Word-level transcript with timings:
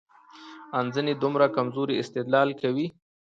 ان 0.77 0.85
ځينې 0.93 1.13
دومره 1.23 1.45
کمزورى 1.55 1.95
استدلال 1.97 2.49
کوي، 2.61 2.87